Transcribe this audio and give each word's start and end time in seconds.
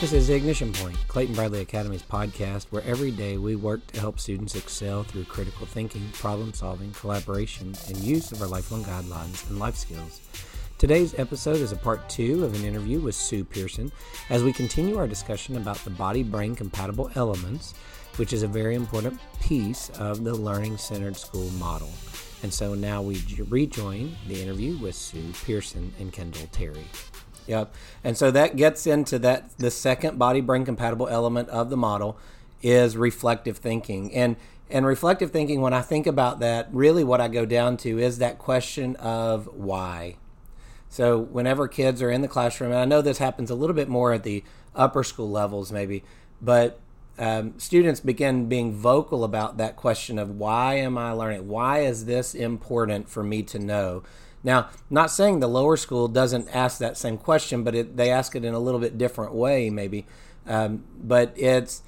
This 0.00 0.14
is 0.14 0.30
Ignition 0.30 0.72
Point, 0.72 0.96
Clayton 1.08 1.34
Bradley 1.34 1.60
Academy's 1.60 2.02
podcast, 2.02 2.68
where 2.70 2.82
every 2.84 3.10
day 3.10 3.36
we 3.36 3.54
work 3.54 3.86
to 3.88 4.00
help 4.00 4.18
students 4.18 4.54
excel 4.54 5.02
through 5.02 5.24
critical 5.24 5.66
thinking, 5.66 6.08
problem 6.14 6.54
solving, 6.54 6.90
collaboration, 6.92 7.74
and 7.86 7.98
use 7.98 8.32
of 8.32 8.40
our 8.40 8.48
lifelong 8.48 8.82
guidelines 8.82 9.46
and 9.50 9.58
life 9.58 9.76
skills. 9.76 10.22
Today's 10.78 11.12
episode 11.18 11.58
is 11.58 11.72
a 11.72 11.76
part 11.76 12.08
two 12.08 12.46
of 12.46 12.54
an 12.54 12.64
interview 12.64 12.98
with 12.98 13.14
Sue 13.14 13.44
Pearson 13.44 13.92
as 14.30 14.42
we 14.42 14.54
continue 14.54 14.96
our 14.96 15.06
discussion 15.06 15.58
about 15.58 15.76
the 15.84 15.90
body 15.90 16.22
brain 16.22 16.54
compatible 16.54 17.10
elements, 17.14 17.74
which 18.16 18.32
is 18.32 18.42
a 18.42 18.48
very 18.48 18.76
important 18.76 19.20
piece 19.42 19.90
of 19.98 20.24
the 20.24 20.32
learning 20.32 20.78
centered 20.78 21.18
school 21.18 21.50
model. 21.58 21.90
And 22.42 22.50
so 22.50 22.74
now 22.74 23.02
we 23.02 23.22
rejoin 23.50 24.16
the 24.28 24.40
interview 24.40 24.78
with 24.78 24.94
Sue 24.94 25.30
Pearson 25.44 25.92
and 26.00 26.10
Kendall 26.10 26.48
Terry. 26.52 26.86
Yep. 27.46 27.74
And 28.04 28.16
so 28.16 28.30
that 28.30 28.56
gets 28.56 28.86
into 28.86 29.18
that 29.20 29.56
the 29.58 29.70
second 29.70 30.18
body 30.18 30.40
brain 30.40 30.64
compatible 30.64 31.08
element 31.08 31.48
of 31.48 31.70
the 31.70 31.76
model 31.76 32.18
is 32.62 32.96
reflective 32.96 33.58
thinking. 33.58 34.14
And 34.14 34.36
and 34.70 34.86
reflective 34.86 35.32
thinking 35.32 35.60
when 35.60 35.74
I 35.74 35.82
think 35.82 36.06
about 36.06 36.38
that, 36.40 36.68
really 36.70 37.02
what 37.02 37.20
I 37.20 37.26
go 37.26 37.44
down 37.44 37.76
to 37.78 37.98
is 37.98 38.18
that 38.18 38.38
question 38.38 38.94
of 38.96 39.48
why. 39.52 40.16
So 40.88 41.18
whenever 41.18 41.66
kids 41.66 42.02
are 42.02 42.10
in 42.10 42.20
the 42.20 42.28
classroom, 42.28 42.70
and 42.70 42.80
I 42.80 42.84
know 42.84 43.02
this 43.02 43.18
happens 43.18 43.50
a 43.50 43.56
little 43.56 43.74
bit 43.74 43.88
more 43.88 44.12
at 44.12 44.22
the 44.22 44.44
upper 44.74 45.02
school 45.02 45.30
levels 45.30 45.72
maybe, 45.72 46.04
but 46.40 46.78
um, 47.18 47.58
students 47.58 48.00
begin 48.00 48.48
being 48.48 48.72
vocal 48.72 49.24
about 49.24 49.58
that 49.58 49.76
question 49.76 50.18
of 50.18 50.30
why 50.30 50.74
am 50.74 50.96
I 50.96 51.12
learning? 51.12 51.48
Why 51.48 51.80
is 51.80 52.06
this 52.06 52.34
important 52.34 53.08
for 53.08 53.22
me 53.22 53.42
to 53.44 53.58
know? 53.58 54.02
Now, 54.42 54.70
not 54.88 55.10
saying 55.10 55.40
the 55.40 55.48
lower 55.48 55.76
school 55.76 56.08
doesn't 56.08 56.48
ask 56.54 56.78
that 56.78 56.96
same 56.96 57.18
question, 57.18 57.62
but 57.62 57.74
it, 57.74 57.96
they 57.96 58.10
ask 58.10 58.34
it 58.34 58.44
in 58.44 58.54
a 58.54 58.58
little 58.58 58.80
bit 58.80 58.96
different 58.96 59.34
way, 59.34 59.70
maybe. 59.70 60.06
Um, 60.46 60.84
but 60.98 61.32
it's 61.36 61.82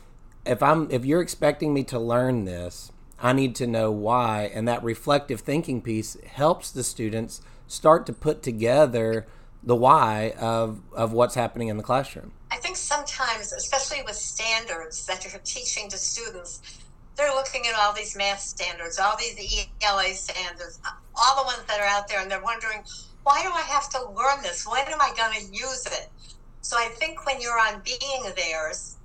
if 0.44 0.62
I'm 0.62 0.90
if 0.90 1.04
you're 1.04 1.22
expecting 1.22 1.72
me 1.72 1.84
to 1.84 1.98
learn 1.98 2.44
this, 2.44 2.92
I 3.20 3.32
need 3.32 3.54
to 3.56 3.66
know 3.66 3.90
why, 3.90 4.50
and 4.54 4.66
that 4.68 4.82
reflective 4.82 5.40
thinking 5.40 5.80
piece 5.80 6.16
helps 6.26 6.70
the 6.70 6.84
students 6.84 7.40
start 7.66 8.04
to 8.06 8.12
put 8.12 8.42
together 8.42 9.26
the 9.62 9.76
why 9.76 10.34
of 10.38 10.80
of 10.92 11.12
what's 11.12 11.34
happening 11.34 11.68
in 11.68 11.76
the 11.76 11.82
classroom. 11.82 12.32
I 12.50 12.56
think 12.56 12.76
sometimes, 12.76 13.52
especially 13.52 14.02
with 14.02 14.16
standards 14.16 15.06
that 15.06 15.24
you're 15.24 15.40
teaching 15.42 15.88
to 15.88 15.96
students, 15.96 16.60
they're 17.16 17.34
looking 17.34 17.66
at 17.66 17.78
all 17.78 17.92
these 17.92 18.16
math 18.16 18.40
standards, 18.40 18.98
all 18.98 19.16
these 19.16 19.66
ELA 19.82 20.14
standards, 20.14 20.80
all 21.14 21.36
the 21.36 21.46
ones 21.46 21.62
that 21.68 21.80
are 21.80 21.86
out 21.86 22.08
there, 22.08 22.20
and 22.20 22.30
they're 22.30 22.42
wondering, 22.42 22.82
why 23.22 23.42
do 23.42 23.50
I 23.50 23.62
have 23.62 23.88
to 23.90 24.10
learn 24.10 24.42
this? 24.42 24.66
When 24.66 24.86
am 24.86 25.00
I 25.00 25.12
going 25.16 25.38
to 25.38 25.52
use 25.54 25.86
it? 25.86 26.10
So 26.62 26.76
I 26.76 26.88
think 26.88 27.26
when 27.26 27.40
you're 27.40 27.58
on 27.58 27.82
being 27.84 28.22
theirs, 28.36 28.96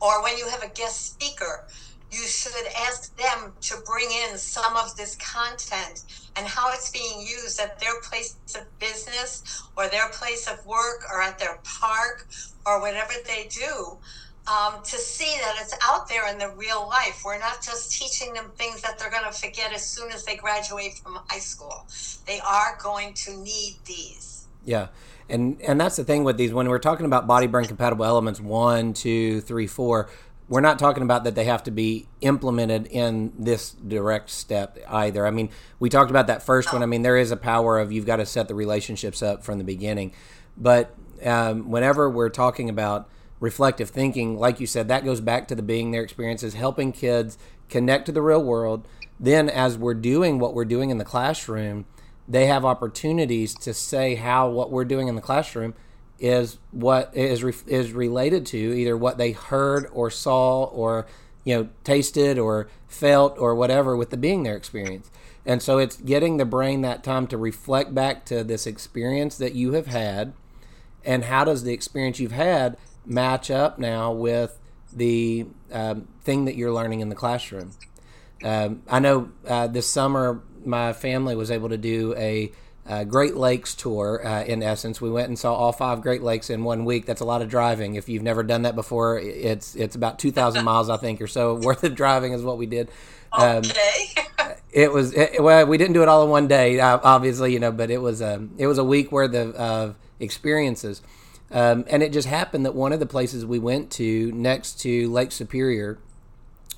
or 0.00 0.22
when 0.22 0.36
you 0.36 0.48
have 0.48 0.62
a 0.62 0.68
guest 0.68 1.14
speaker, 1.14 1.64
you 2.10 2.26
should 2.26 2.52
ask 2.86 3.16
them 3.16 3.52
to 3.60 3.76
bring 3.84 4.08
in 4.10 4.38
some 4.38 4.76
of 4.76 4.94
this 4.96 5.16
content 5.16 6.04
and 6.36 6.46
how 6.46 6.72
it's 6.72 6.90
being 6.90 7.20
used 7.20 7.58
at 7.60 7.78
their 7.80 8.00
place 8.02 8.36
of 8.54 8.78
business 8.78 9.42
or 9.76 9.88
their 9.88 10.08
place 10.10 10.46
of 10.46 10.64
work 10.64 11.02
or 11.12 11.20
at 11.20 11.38
their 11.38 11.58
park 11.64 12.26
or 12.66 12.80
whatever 12.80 13.14
they 13.26 13.48
do 13.48 13.98
um, 14.46 14.82
to 14.82 14.98
see 14.98 15.36
that 15.40 15.56
it's 15.60 15.74
out 15.82 16.08
there 16.08 16.30
in 16.30 16.38
the 16.38 16.50
real 16.50 16.86
life. 16.86 17.22
We're 17.24 17.38
not 17.38 17.62
just 17.62 17.92
teaching 17.92 18.34
them 18.34 18.50
things 18.56 18.82
that 18.82 18.98
they're 18.98 19.10
going 19.10 19.24
to 19.24 19.32
forget 19.32 19.72
as 19.72 19.86
soon 19.86 20.10
as 20.12 20.24
they 20.24 20.36
graduate 20.36 20.94
from 20.94 21.18
high 21.28 21.38
school. 21.38 21.86
They 22.26 22.40
are 22.40 22.78
going 22.82 23.14
to 23.14 23.36
need 23.38 23.76
these. 23.86 24.46
Yeah. 24.64 24.88
And, 25.28 25.60
and 25.62 25.80
that's 25.80 25.96
the 25.96 26.04
thing 26.04 26.24
with 26.24 26.36
these 26.36 26.52
when 26.52 26.68
we're 26.68 26.78
talking 26.78 27.06
about 27.06 27.26
body 27.26 27.46
brain 27.46 27.66
compatible 27.66 28.04
elements 28.04 28.40
one 28.40 28.92
two 28.92 29.40
three 29.40 29.66
four 29.66 30.10
we're 30.48 30.60
not 30.60 30.78
talking 30.78 31.02
about 31.02 31.24
that 31.24 31.34
they 31.34 31.44
have 31.44 31.62
to 31.62 31.70
be 31.70 32.06
implemented 32.20 32.86
in 32.86 33.32
this 33.38 33.70
direct 33.70 34.28
step 34.28 34.78
either. 34.88 35.26
I 35.26 35.30
mean, 35.30 35.48
we 35.78 35.88
talked 35.88 36.10
about 36.10 36.26
that 36.26 36.42
first 36.42 36.72
one. 36.72 36.82
I 36.82 36.86
mean, 36.86 37.02
there 37.02 37.16
is 37.16 37.30
a 37.30 37.36
power 37.36 37.78
of 37.78 37.92
you've 37.92 38.06
got 38.06 38.16
to 38.16 38.26
set 38.26 38.48
the 38.48 38.54
relationships 38.54 39.22
up 39.22 39.42
from 39.42 39.58
the 39.58 39.64
beginning. 39.64 40.12
But 40.56 40.94
um, 41.24 41.70
whenever 41.70 42.10
we're 42.10 42.28
talking 42.28 42.68
about 42.68 43.08
reflective 43.44 43.90
thinking, 43.90 44.38
like 44.38 44.58
you 44.58 44.66
said, 44.66 44.88
that 44.88 45.04
goes 45.04 45.20
back 45.20 45.46
to 45.46 45.54
the 45.54 45.62
being 45.62 45.90
there 45.90 46.02
experiences, 46.02 46.54
helping 46.54 46.92
kids 46.92 47.36
connect 47.68 48.06
to 48.06 48.12
the 48.12 48.22
real 48.22 48.42
world. 48.42 48.88
Then, 49.20 49.50
as 49.50 49.76
we're 49.76 49.94
doing 49.94 50.38
what 50.38 50.54
we're 50.54 50.64
doing 50.64 50.88
in 50.88 50.96
the 50.96 51.04
classroom, 51.04 51.84
they 52.26 52.46
have 52.46 52.64
opportunities 52.64 53.54
to 53.56 53.74
say 53.74 54.14
how 54.14 54.48
what 54.48 54.70
we're 54.70 54.86
doing 54.86 55.08
in 55.08 55.14
the 55.14 55.20
classroom 55.20 55.74
is 56.18 56.58
what 56.70 57.14
is 57.14 57.44
is 57.66 57.92
related 57.92 58.46
to 58.46 58.56
either 58.56 58.96
what 58.96 59.18
they 59.18 59.32
heard 59.32 59.86
or 59.92 60.10
saw 60.10 60.64
or 60.64 61.06
you 61.44 61.54
know 61.54 61.68
tasted 61.84 62.38
or 62.38 62.68
felt 62.88 63.38
or 63.38 63.54
whatever 63.54 63.94
with 63.94 64.08
the 64.08 64.16
being 64.16 64.42
there 64.42 64.56
experience. 64.56 65.10
And 65.44 65.60
so 65.60 65.76
it's 65.76 65.96
getting 65.96 66.38
the 66.38 66.46
brain 66.46 66.80
that 66.80 67.04
time 67.04 67.26
to 67.26 67.36
reflect 67.36 67.94
back 67.94 68.24
to 68.26 68.42
this 68.42 68.66
experience 68.66 69.36
that 69.36 69.54
you 69.54 69.74
have 69.74 69.88
had 69.88 70.32
and 71.04 71.24
how 71.24 71.44
does 71.44 71.64
the 71.64 71.74
experience 71.74 72.18
you've 72.18 72.32
had 72.32 72.78
match 73.06 73.50
up 73.50 73.78
now 73.78 74.12
with 74.12 74.58
the 74.92 75.46
um, 75.72 76.08
thing 76.22 76.44
that 76.44 76.56
you're 76.56 76.72
learning 76.72 77.00
in 77.00 77.08
the 77.08 77.14
classroom. 77.14 77.72
Um, 78.42 78.82
I 78.88 78.98
know 79.00 79.30
uh, 79.46 79.66
this 79.66 79.86
summer 79.86 80.42
my 80.64 80.92
family 80.92 81.34
was 81.36 81.50
able 81.50 81.68
to 81.68 81.76
do 81.76 82.14
a, 82.16 82.52
a 82.86 83.04
Great 83.04 83.36
Lakes 83.36 83.74
tour. 83.74 84.26
Uh, 84.26 84.44
in 84.44 84.62
essence, 84.62 85.00
we 85.00 85.10
went 85.10 85.28
and 85.28 85.38
saw 85.38 85.54
all 85.54 85.72
five 85.72 86.00
Great 86.02 86.22
Lakes 86.22 86.50
in 86.50 86.64
one 86.64 86.84
week. 86.84 87.06
That's 87.06 87.20
a 87.20 87.24
lot 87.24 87.42
of 87.42 87.48
driving. 87.48 87.94
If 87.94 88.08
you've 88.08 88.22
never 88.22 88.42
done 88.42 88.62
that 88.62 88.74
before, 88.74 89.18
it's 89.18 89.74
it's 89.74 89.96
about 89.96 90.18
two 90.18 90.30
thousand 90.30 90.64
miles, 90.70 90.88
I 90.88 90.96
think, 90.96 91.20
or 91.20 91.26
so 91.26 91.54
worth 91.54 91.84
of 91.84 91.94
driving 91.94 92.32
is 92.32 92.42
what 92.42 92.58
we 92.58 92.66
did. 92.66 92.90
Um, 93.32 93.58
okay. 93.58 94.14
it 94.72 94.92
was 94.92 95.14
it, 95.14 95.42
well, 95.42 95.66
we 95.66 95.78
didn't 95.78 95.94
do 95.94 96.02
it 96.02 96.08
all 96.08 96.24
in 96.24 96.30
one 96.30 96.48
day, 96.48 96.80
uh, 96.80 96.98
obviously, 97.02 97.52
you 97.52 97.60
know, 97.60 97.72
but 97.72 97.90
it 97.90 97.98
was 97.98 98.20
um, 98.20 98.50
it 98.58 98.66
was 98.66 98.78
a 98.78 98.84
week 98.84 99.12
worth 99.12 99.34
of, 99.34 99.54
of 99.54 99.96
experiences. 100.20 101.02
Um, 101.50 101.84
and 101.88 102.02
it 102.02 102.12
just 102.12 102.28
happened 102.28 102.64
that 102.64 102.74
one 102.74 102.92
of 102.92 103.00
the 103.00 103.06
places 103.06 103.44
we 103.44 103.58
went 103.58 103.90
to 103.92 104.32
next 104.32 104.80
to 104.80 105.10
Lake 105.10 105.30
Superior, 105.30 105.98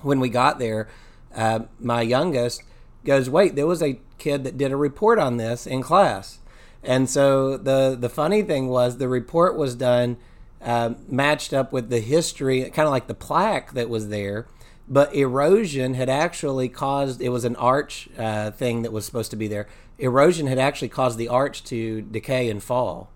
when 0.01 0.19
we 0.19 0.29
got 0.29 0.59
there, 0.59 0.87
uh, 1.35 1.61
my 1.79 2.01
youngest 2.01 2.63
goes, 3.05 3.29
"Wait, 3.29 3.55
there 3.55 3.67
was 3.67 3.81
a 3.81 3.99
kid 4.17 4.43
that 4.43 4.57
did 4.57 4.71
a 4.71 4.77
report 4.77 5.19
on 5.19 5.37
this 5.37 5.65
in 5.65 5.81
class." 5.81 6.39
And 6.83 7.09
so 7.09 7.57
the 7.57 7.97
the 7.99 8.09
funny 8.09 8.43
thing 8.43 8.67
was 8.67 8.97
the 8.97 9.07
report 9.07 9.55
was 9.55 9.75
done 9.75 10.17
uh, 10.61 10.93
matched 11.07 11.53
up 11.53 11.71
with 11.71 11.89
the 11.89 11.99
history, 11.99 12.63
kind 12.63 12.87
of 12.87 12.91
like 12.91 13.07
the 13.07 13.13
plaque 13.13 13.73
that 13.73 13.89
was 13.89 14.09
there. 14.09 14.47
But 14.89 15.13
erosion 15.13 15.95
had 15.95 16.09
actually 16.09 16.69
caused 16.69 17.21
it 17.21 17.29
was 17.29 17.43
an 17.43 17.55
arch 17.57 18.09
uh, 18.17 18.51
thing 18.51 18.83
that 18.83 18.91
was 18.91 19.05
supposed 19.05 19.31
to 19.31 19.37
be 19.37 19.47
there. 19.47 19.67
Erosion 19.99 20.47
had 20.47 20.59
actually 20.59 20.89
caused 20.89 21.17
the 21.17 21.27
arch 21.27 21.63
to 21.65 22.01
decay 22.01 22.49
and 22.49 22.63
fall. 22.63 23.09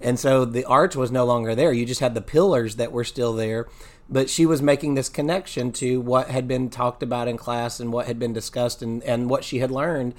And 0.00 0.18
so 0.18 0.44
the 0.44 0.64
arch 0.64 0.94
was 0.94 1.10
no 1.10 1.24
longer 1.24 1.54
there. 1.54 1.72
You 1.72 1.86
just 1.86 2.00
had 2.00 2.14
the 2.14 2.20
pillars 2.20 2.76
that 2.76 2.92
were 2.92 3.04
still 3.04 3.32
there. 3.32 3.66
But 4.08 4.30
she 4.30 4.46
was 4.46 4.62
making 4.62 4.94
this 4.94 5.08
connection 5.08 5.72
to 5.72 6.00
what 6.00 6.28
had 6.28 6.46
been 6.46 6.70
talked 6.70 7.02
about 7.02 7.26
in 7.26 7.36
class 7.36 7.80
and 7.80 7.92
what 7.92 8.06
had 8.06 8.18
been 8.18 8.32
discussed 8.32 8.80
and, 8.80 9.02
and 9.02 9.28
what 9.28 9.42
she 9.42 9.58
had 9.58 9.70
learned 9.70 10.14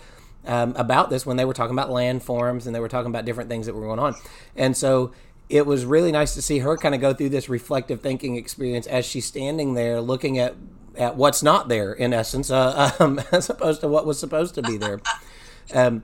um, 0.45 0.73
about 0.75 1.09
this 1.09 1.25
when 1.25 1.38
they 1.38 1.45
were 1.45 1.53
talking 1.53 1.73
about 1.73 1.89
landforms 1.89 2.65
and 2.65 2.75
they 2.75 2.79
were 2.79 2.89
talking 2.89 3.09
about 3.09 3.23
different 3.23 3.49
things 3.49 3.65
that 3.65 3.75
were 3.75 3.85
going 3.85 3.99
on. 3.99 4.15
And 4.55 4.75
so 4.75 5.13
it 5.49 5.65
was 5.65 5.85
really 5.85 6.11
nice 6.11 6.33
to 6.33 6.41
see 6.41 6.59
her 6.59 6.75
kind 6.75 6.95
of 6.95 6.99
go 6.99 7.13
through 7.13 7.29
this 7.29 7.47
reflective 7.47 8.01
thinking 8.01 8.35
experience 8.35 8.88
as 8.88 9.05
she's 9.05 9.25
standing 9.25 9.73
there 9.73 10.01
looking 10.01 10.38
at 10.38 10.55
at 10.97 11.15
what's 11.15 11.44
not 11.44 11.67
there 11.67 11.94
in 11.94 12.11
essence, 12.11 12.49
uh, 12.49 12.91
um, 12.99 13.21
as 13.31 13.49
opposed 13.49 13.81
to 13.81 13.88
what 13.88 14.05
was 14.05 14.19
supposed 14.19 14.55
to 14.55 14.61
be 14.61 14.77
there. 14.77 14.99
Um, 15.73 16.03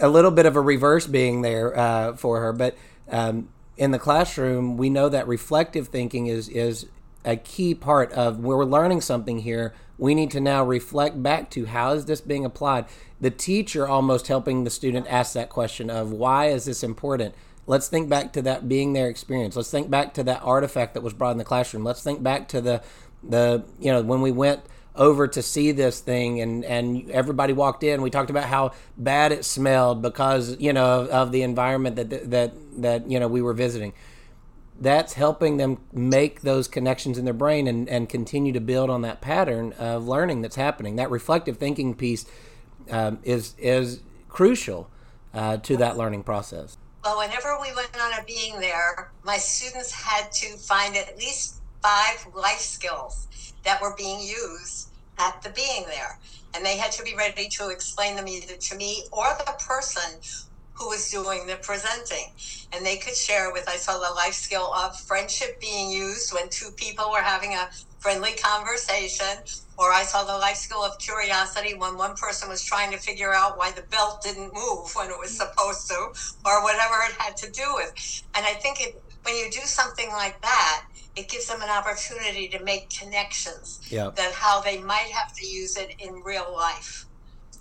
a 0.00 0.08
little 0.08 0.30
bit 0.30 0.46
of 0.46 0.56
a 0.56 0.60
reverse 0.60 1.06
being 1.06 1.42
there 1.42 1.76
uh, 1.76 2.16
for 2.16 2.40
her, 2.40 2.52
but 2.52 2.76
um, 3.10 3.48
in 3.76 3.90
the 3.90 3.98
classroom, 3.98 4.76
we 4.76 4.90
know 4.90 5.08
that 5.08 5.26
reflective 5.26 5.88
thinking 5.88 6.26
is 6.26 6.48
is 6.48 6.86
a 7.24 7.36
key 7.36 7.74
part 7.74 8.12
of 8.12 8.38
we're 8.38 8.64
learning 8.64 9.00
something 9.00 9.40
here. 9.40 9.74
We 9.98 10.14
need 10.14 10.30
to 10.32 10.40
now 10.40 10.64
reflect 10.64 11.22
back 11.22 11.50
to 11.50 11.66
how 11.66 11.92
is 11.92 12.06
this 12.06 12.20
being 12.20 12.44
applied. 12.44 12.86
The 13.20 13.30
teacher 13.30 13.86
almost 13.86 14.28
helping 14.28 14.64
the 14.64 14.70
student 14.70 15.06
ask 15.08 15.34
that 15.34 15.50
question 15.50 15.90
of 15.90 16.10
why 16.12 16.46
is 16.46 16.64
this 16.64 16.82
important. 16.82 17.34
Let's 17.66 17.88
think 17.88 18.08
back 18.08 18.32
to 18.34 18.42
that 18.42 18.68
being 18.68 18.94
there 18.94 19.08
experience. 19.08 19.56
Let's 19.56 19.70
think 19.70 19.90
back 19.90 20.14
to 20.14 20.22
that 20.24 20.40
artifact 20.42 20.94
that 20.94 21.02
was 21.02 21.12
brought 21.12 21.32
in 21.32 21.38
the 21.38 21.44
classroom. 21.44 21.84
Let's 21.84 22.02
think 22.02 22.22
back 22.22 22.48
to 22.48 22.60
the 22.60 22.82
the 23.22 23.64
you 23.78 23.92
know 23.92 24.02
when 24.02 24.20
we 24.22 24.32
went 24.32 24.60
over 24.94 25.28
to 25.28 25.42
see 25.42 25.72
this 25.72 26.00
thing 26.00 26.40
and 26.40 26.64
and 26.64 27.10
everybody 27.10 27.52
walked 27.52 27.82
in. 27.82 28.02
We 28.02 28.10
talked 28.10 28.30
about 28.30 28.44
how 28.44 28.72
bad 28.96 29.32
it 29.32 29.44
smelled 29.44 30.02
because 30.02 30.56
you 30.58 30.72
know 30.72 31.02
of, 31.02 31.08
of, 31.08 31.32
the 31.32 31.42
environment 31.42 31.96
that 31.96 32.30
that 32.30 32.52
that 32.82 33.10
you 33.10 33.20
know 33.20 33.28
we 33.28 33.42
were 33.42 33.54
visiting. 33.54 33.92
That's 34.80 35.12
helping 35.12 35.58
them 35.58 35.78
make 35.92 36.40
those 36.40 36.66
connections 36.66 37.18
in 37.18 37.24
their 37.24 37.34
brain 37.34 37.66
and 37.66 37.88
and 37.88 38.08
continue 38.08 38.52
to 38.52 38.60
build 38.60 38.90
on 38.90 39.02
that 39.02 39.20
pattern 39.20 39.72
of 39.74 40.08
learning 40.08 40.42
that's 40.42 40.56
happening. 40.56 40.96
That 40.96 41.10
reflective 41.10 41.58
thinking 41.58 41.94
piece 41.94 42.26
um, 42.90 43.18
is 43.22 43.54
is 43.58 44.02
crucial 44.28 44.90
uh, 45.34 45.58
to 45.58 45.76
that 45.76 45.96
learning 45.96 46.24
process. 46.24 46.76
Well, 47.04 47.18
whenever 47.18 47.58
we 47.60 47.74
went 47.74 47.90
on 47.98 48.12
a 48.12 48.24
being 48.24 48.60
there, 48.60 49.10
my 49.24 49.38
students 49.38 49.92
had 49.92 50.30
to 50.32 50.56
find 50.58 50.96
at 50.96 51.16
least 51.16 51.59
five 51.82 52.26
life 52.34 52.58
skills 52.58 53.28
that 53.64 53.80
were 53.80 53.94
being 53.96 54.20
used 54.20 54.90
at 55.18 55.42
the 55.42 55.50
being 55.50 55.84
there. 55.86 56.18
And 56.54 56.64
they 56.64 56.76
had 56.76 56.92
to 56.92 57.02
be 57.02 57.14
ready 57.16 57.48
to 57.58 57.68
explain 57.68 58.16
them 58.16 58.28
either 58.28 58.54
to 58.56 58.76
me 58.76 59.04
or 59.12 59.26
the 59.38 59.52
person 59.66 60.20
who 60.80 60.88
was 60.88 61.10
doing 61.10 61.46
the 61.46 61.56
presenting. 61.62 62.32
And 62.72 62.84
they 62.84 62.96
could 62.96 63.14
share 63.14 63.52
with, 63.52 63.68
I 63.68 63.76
saw 63.76 63.98
the 63.98 64.14
life 64.14 64.32
skill 64.32 64.72
of 64.74 64.96
friendship 64.96 65.60
being 65.60 65.90
used 65.90 66.32
when 66.32 66.48
two 66.48 66.70
people 66.76 67.10
were 67.10 67.22
having 67.22 67.52
a 67.52 67.68
friendly 67.98 68.32
conversation, 68.42 69.44
or 69.76 69.92
I 69.92 70.04
saw 70.04 70.24
the 70.24 70.38
life 70.38 70.56
skill 70.56 70.82
of 70.82 70.92
curiosity 70.98 71.74
when 71.74 71.98
one 71.98 72.14
person 72.16 72.48
was 72.48 72.64
trying 72.64 72.90
to 72.92 72.98
figure 72.98 73.34
out 73.34 73.58
why 73.58 73.72
the 73.72 73.84
belt 73.90 74.22
didn't 74.22 74.54
move 74.54 74.90
when 74.94 75.10
it 75.10 75.18
was 75.20 75.36
supposed 75.36 75.86
to, 75.88 75.98
or 76.46 76.62
whatever 76.64 76.94
it 77.08 77.14
had 77.18 77.36
to 77.38 77.50
do 77.50 77.74
with. 77.74 77.92
And 78.34 78.46
I 78.46 78.54
think 78.54 78.80
it, 78.80 78.94
when 79.24 79.36
you 79.36 79.50
do 79.50 79.60
something 79.64 80.08
like 80.10 80.40
that, 80.40 80.82
it 81.16 81.28
gives 81.28 81.48
them 81.48 81.60
an 81.62 81.68
opportunity 81.68 82.48
to 82.48 82.62
make 82.62 82.88
connections 82.90 83.80
yeah. 83.90 84.10
that 84.16 84.32
how 84.32 84.60
they 84.60 84.78
might 84.78 85.10
have 85.12 85.32
to 85.34 85.46
use 85.46 85.76
it 85.76 85.94
in 85.98 86.22
real 86.22 86.52
life. 86.54 87.06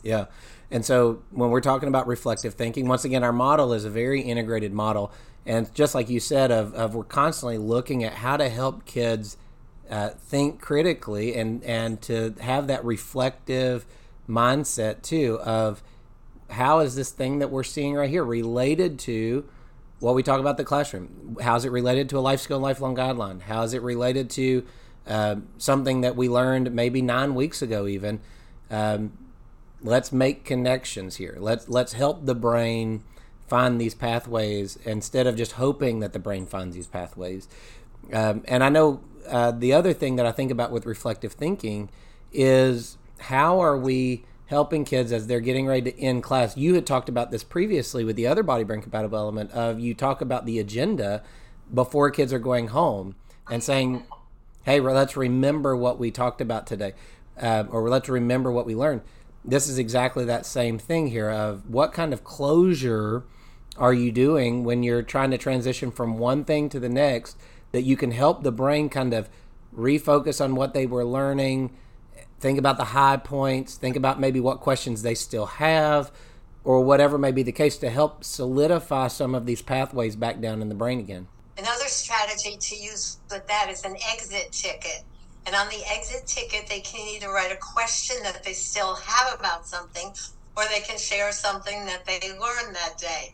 Yeah. 0.03 0.25
And 0.71 0.85
so 0.85 1.23
when 1.31 1.49
we're 1.49 1.61
talking 1.61 1.89
about 1.89 2.07
reflective 2.07 2.53
thinking, 2.53 2.87
once 2.87 3.05
again, 3.05 3.23
our 3.23 3.33
model 3.33 3.73
is 3.73 3.85
a 3.85 3.89
very 3.89 4.21
integrated 4.21 4.71
model. 4.71 5.11
And 5.45 5.73
just 5.73 5.95
like 5.95 6.09
you 6.09 6.19
said, 6.19 6.51
of, 6.51 6.75
of 6.75 6.93
we're 6.93 7.03
constantly 7.03 7.57
looking 7.57 8.03
at 8.03 8.13
how 8.13 8.37
to 8.37 8.49
help 8.49 8.85
kids 8.85 9.37
uh, 9.89 10.09
think 10.09 10.61
critically 10.61 11.35
and, 11.35 11.63
and 11.63 11.99
to 12.03 12.35
have 12.39 12.67
that 12.67 12.85
reflective 12.85 13.85
mindset 14.29 15.01
too 15.01 15.39
of 15.41 15.81
how 16.51 16.79
is 16.79 16.95
this 16.95 17.11
thing 17.11 17.39
that 17.39 17.49
we're 17.49 17.63
seeing 17.63 17.95
right 17.95 18.09
here 18.09 18.23
related 18.23 18.99
to 18.99 19.45
what 19.99 20.15
we 20.15 20.23
talk 20.23 20.39
about 20.39 20.57
the 20.57 20.63
classroom. 20.63 21.37
How 21.41 21.55
is 21.55 21.65
it 21.65 21.71
related 21.71 22.09
to 22.09 22.17
a 22.17 22.21
life 22.21 22.39
skill 22.39 22.59
lifelong 22.59 22.95
guideline? 22.95 23.41
How 23.41 23.63
is 23.63 23.73
it 23.73 23.81
related 23.81 24.29
to 24.31 24.65
uh, 25.07 25.35
something 25.57 26.01
that 26.01 26.15
we 26.15 26.29
learned 26.29 26.73
maybe 26.73 27.01
nine 27.01 27.35
weeks 27.35 27.61
ago 27.61 27.87
even? 27.87 28.19
Um, 28.69 29.17
let's 29.81 30.11
make 30.11 30.45
connections 30.45 31.17
here. 31.17 31.35
Let's 31.39 31.67
let's 31.67 31.93
help 31.93 32.25
the 32.25 32.35
brain 32.35 33.03
find 33.47 33.81
these 33.81 33.95
pathways 33.95 34.77
instead 34.85 35.25
of 35.27 35.35
just 35.35 35.53
hoping 35.53 35.99
that 35.99 36.13
the 36.13 36.19
brain 36.19 36.45
finds 36.45 36.75
these 36.75 36.87
pathways. 36.87 37.47
Um, 38.13 38.43
and 38.47 38.63
I 38.63 38.69
know 38.69 39.01
uh, 39.27 39.51
the 39.51 39.73
other 39.73 39.93
thing 39.93 40.15
that 40.17 40.25
I 40.25 40.31
think 40.31 40.51
about 40.51 40.71
with 40.71 40.85
reflective 40.85 41.33
thinking 41.33 41.89
is 42.31 42.97
how 43.19 43.59
are 43.59 43.77
we 43.77 44.23
helping 44.49 44.83
kids 44.83 45.11
as 45.11 45.27
they're 45.27 45.39
getting 45.39 45.67
ready 45.67 45.91
to 45.91 46.01
end 46.01 46.23
class. 46.23 46.57
You 46.57 46.73
had 46.73 46.87
talked 46.87 47.07
about 47.07 47.29
this 47.29 47.43
previously 47.43 48.03
with 48.03 48.15
the 48.15 48.25
other 48.25 48.41
body 48.41 48.63
brain 48.63 48.81
compatible 48.81 49.19
element 49.19 49.51
of 49.51 49.79
you 49.79 49.93
talk 49.93 50.21
about 50.21 50.47
the 50.47 50.57
agenda 50.57 51.21
before 51.71 52.09
kids 52.09 52.33
are 52.33 52.39
going 52.39 52.69
home 52.69 53.15
and 53.47 53.63
saying, 53.63 54.03
"Hey, 54.63 54.79
let's 54.79 55.15
remember 55.15 55.75
what 55.75 55.99
we 55.99 56.09
talked 56.09 56.41
about 56.41 56.65
today," 56.65 56.93
uh, 57.39 57.65
or 57.69 57.87
let's 57.89 58.09
remember 58.09 58.51
what 58.51 58.65
we 58.65 58.75
learned. 58.75 59.01
This 59.45 59.67
is 59.67 59.77
exactly 59.77 60.25
that 60.25 60.47
same 60.47 60.79
thing 60.79 61.07
here 61.07 61.29
of 61.29 61.69
what 61.69 61.93
kind 61.93 62.11
of 62.11 62.23
closure 62.23 63.23
are 63.77 63.93
you 63.93 64.11
doing 64.11 64.63
when 64.63 64.81
you're 64.81 65.03
trying 65.03 65.29
to 65.29 65.37
transition 65.37 65.91
from 65.91 66.17
one 66.17 66.43
thing 66.43 66.69
to 66.69 66.79
the 66.79 66.89
next 66.89 67.37
that 67.71 67.83
you 67.83 67.95
can 67.95 68.11
help 68.11 68.41
the 68.41 68.51
brain 68.51 68.89
kind 68.89 69.13
of 69.13 69.29
refocus 69.77 70.43
on 70.43 70.55
what 70.55 70.73
they 70.73 70.87
were 70.87 71.05
learning 71.05 71.69
think 72.39 72.57
about 72.57 72.77
the 72.77 72.85
high 72.85 73.17
points, 73.17 73.75
think 73.75 73.95
about 73.95 74.19
maybe 74.19 74.39
what 74.39 74.59
questions 74.59 75.01
they 75.01 75.15
still 75.15 75.45
have, 75.45 76.11
or 76.63 76.83
whatever 76.83 77.17
may 77.17 77.31
be 77.31 77.43
the 77.43 77.51
case 77.51 77.77
to 77.77 77.89
help 77.89 78.23
solidify 78.23 79.07
some 79.07 79.35
of 79.35 79.45
these 79.45 79.61
pathways 79.61 80.15
back 80.15 80.39
down 80.39 80.61
in 80.61 80.69
the 80.69 80.75
brain 80.75 80.99
again. 80.99 81.27
Another 81.57 81.85
strategy 81.85 82.57
to 82.57 82.75
use 82.75 83.17
with 83.29 83.45
that 83.47 83.69
is 83.69 83.83
an 83.83 83.95
exit 84.11 84.51
ticket. 84.51 85.03
And 85.45 85.55
on 85.55 85.67
the 85.69 85.81
exit 85.89 86.27
ticket, 86.27 86.67
they 86.67 86.79
can 86.81 87.07
either 87.07 87.29
write 87.29 87.51
a 87.51 87.57
question 87.57 88.17
that 88.23 88.43
they 88.43 88.53
still 88.53 88.95
have 88.95 89.39
about 89.39 89.65
something, 89.65 90.13
or 90.55 90.63
they 90.65 90.81
can 90.81 90.97
share 90.97 91.31
something 91.31 91.85
that 91.85 92.05
they 92.05 92.19
learned 92.31 92.75
that 92.75 92.97
day. 92.97 93.31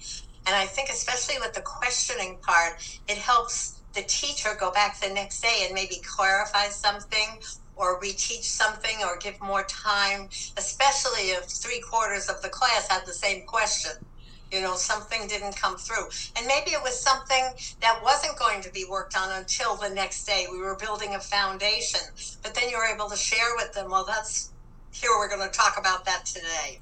And 0.47 0.55
I 0.55 0.65
think, 0.65 0.89
especially 0.89 1.35
with 1.39 1.53
the 1.53 1.61
questioning 1.61 2.37
part, 2.41 2.99
it 3.07 3.17
helps 3.17 3.81
the 3.93 4.03
teacher 4.03 4.55
go 4.59 4.71
back 4.71 4.99
the 4.99 5.13
next 5.13 5.41
day 5.41 5.63
and 5.65 5.73
maybe 5.73 6.01
clarify 6.03 6.67
something 6.67 7.39
or 7.75 7.99
reteach 8.01 8.43
something 8.43 8.97
or 9.03 9.17
give 9.17 9.39
more 9.41 9.63
time, 9.63 10.29
especially 10.57 11.31
if 11.31 11.43
three 11.45 11.81
quarters 11.81 12.29
of 12.29 12.41
the 12.41 12.49
class 12.49 12.87
had 12.87 13.05
the 13.05 13.13
same 13.13 13.45
question. 13.45 13.91
You 14.51 14.61
know, 14.61 14.75
something 14.75 15.27
didn't 15.27 15.57
come 15.57 15.75
through. 15.75 16.05
And 16.37 16.45
maybe 16.47 16.71
it 16.71 16.81
was 16.81 16.97
something 16.97 17.43
that 17.81 17.99
wasn't 18.03 18.37
going 18.37 18.61
to 18.61 18.71
be 18.71 18.85
worked 18.89 19.17
on 19.17 19.31
until 19.37 19.75
the 19.75 19.89
next 19.89 20.25
day. 20.25 20.45
We 20.49 20.59
were 20.59 20.75
building 20.75 21.15
a 21.15 21.19
foundation. 21.19 22.01
But 22.41 22.53
then 22.53 22.69
you 22.69 22.77
were 22.77 22.85
able 22.85 23.09
to 23.09 23.17
share 23.17 23.55
with 23.57 23.73
them, 23.73 23.89
well, 23.89 24.05
that's 24.05 24.51
here, 24.91 25.09
we're 25.17 25.29
going 25.29 25.41
to 25.41 25.53
talk 25.53 25.77
about 25.77 26.05
that 26.05 26.25
today. 26.25 26.79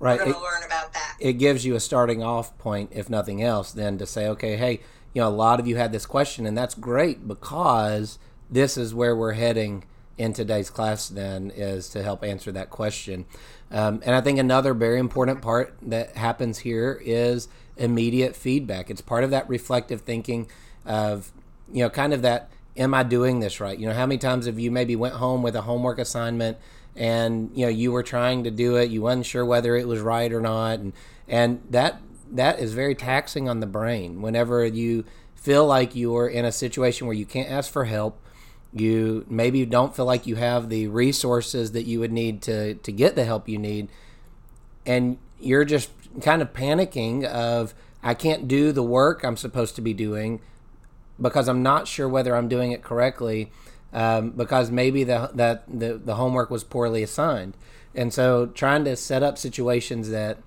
Right. 0.00 0.18
We're 0.18 0.24
going 0.24 0.36
to 0.36 0.42
learn 0.42 0.64
about 0.66 0.94
that. 0.94 1.16
It 1.20 1.34
gives 1.34 1.64
you 1.64 1.76
a 1.76 1.80
starting 1.80 2.22
off 2.24 2.58
point, 2.58 2.90
if 2.92 3.08
nothing 3.08 3.40
else, 3.42 3.70
then 3.70 3.98
to 3.98 4.06
say, 4.06 4.26
okay, 4.28 4.56
hey, 4.56 4.80
you 5.12 5.22
know, 5.22 5.28
a 5.28 5.30
lot 5.30 5.60
of 5.60 5.66
you 5.68 5.76
had 5.76 5.92
this 5.92 6.06
question, 6.06 6.46
and 6.46 6.58
that's 6.58 6.74
great 6.74 7.28
because 7.28 8.18
this 8.50 8.76
is 8.76 8.94
where 8.94 9.14
we're 9.14 9.34
heading 9.34 9.84
in 10.18 10.32
today's 10.32 10.70
class 10.70 11.08
then 11.08 11.50
is 11.54 11.88
to 11.90 12.02
help 12.02 12.22
answer 12.22 12.52
that 12.52 12.70
question. 12.70 13.24
Um, 13.70 14.02
and 14.04 14.14
I 14.14 14.20
think 14.20 14.38
another 14.38 14.74
very 14.74 14.98
important 14.98 15.40
part 15.40 15.74
that 15.82 16.16
happens 16.16 16.58
here 16.58 17.00
is 17.02 17.48
immediate 17.76 18.36
feedback. 18.36 18.90
It's 18.90 19.00
part 19.00 19.24
of 19.24 19.30
that 19.30 19.48
reflective 19.48 20.02
thinking 20.02 20.48
of, 20.84 21.32
you 21.72 21.82
know, 21.82 21.90
kind 21.90 22.12
of 22.12 22.22
that, 22.22 22.50
am 22.76 22.92
I 22.94 23.02
doing 23.02 23.40
this 23.40 23.60
right? 23.60 23.78
You 23.78 23.88
know, 23.88 23.94
how 23.94 24.06
many 24.06 24.18
times 24.18 24.46
have 24.46 24.58
you 24.58 24.70
maybe 24.70 24.96
went 24.96 25.14
home 25.14 25.42
with 25.42 25.56
a 25.56 25.62
homework 25.62 25.98
assignment 25.98 26.58
and, 26.94 27.50
you 27.54 27.64
know, 27.64 27.70
you 27.70 27.92
were 27.92 28.02
trying 28.02 28.44
to 28.44 28.50
do 28.50 28.76
it, 28.76 28.90
you 28.90 29.02
weren't 29.02 29.24
sure 29.24 29.44
whether 29.44 29.74
it 29.76 29.88
was 29.88 30.00
right 30.00 30.30
or 30.30 30.40
not. 30.40 30.78
And, 30.78 30.92
and 31.26 31.62
that, 31.70 32.02
that 32.30 32.58
is 32.58 32.74
very 32.74 32.94
taxing 32.94 33.48
on 33.48 33.60
the 33.60 33.66
brain 33.66 34.20
whenever 34.20 34.64
you 34.66 35.04
feel 35.34 35.66
like 35.66 35.96
you're 35.96 36.28
in 36.28 36.44
a 36.44 36.52
situation 36.52 37.06
where 37.06 37.16
you 37.16 37.26
can't 37.26 37.50
ask 37.50 37.72
for 37.72 37.86
help 37.86 38.21
you 38.74 39.26
maybe 39.28 39.64
don't 39.66 39.94
feel 39.94 40.06
like 40.06 40.26
you 40.26 40.36
have 40.36 40.68
the 40.68 40.88
resources 40.88 41.72
that 41.72 41.84
you 41.84 42.00
would 42.00 42.12
need 42.12 42.42
to 42.42 42.74
to 42.74 42.92
get 42.92 43.14
the 43.16 43.24
help 43.24 43.48
you 43.48 43.58
need. 43.58 43.88
And 44.86 45.18
you're 45.38 45.64
just 45.64 45.90
kind 46.20 46.42
of 46.42 46.52
panicking 46.52 47.24
of 47.24 47.74
I 48.02 48.14
can't 48.14 48.48
do 48.48 48.72
the 48.72 48.82
work 48.82 49.24
I'm 49.24 49.36
supposed 49.36 49.76
to 49.76 49.82
be 49.82 49.94
doing 49.94 50.40
because 51.20 51.48
I'm 51.48 51.62
not 51.62 51.86
sure 51.86 52.08
whether 52.08 52.34
I'm 52.34 52.48
doing 52.48 52.72
it 52.72 52.82
correctly 52.82 53.52
um, 53.92 54.30
because 54.30 54.70
maybe 54.70 55.04
the 55.04 55.30
that 55.34 55.64
the, 55.68 56.00
the 56.02 56.14
homework 56.14 56.50
was 56.50 56.64
poorly 56.64 57.02
assigned. 57.02 57.56
And 57.94 58.12
so 58.12 58.46
trying 58.46 58.84
to 58.84 58.96
set 58.96 59.22
up 59.22 59.36
situations 59.36 60.08
that 60.10 60.38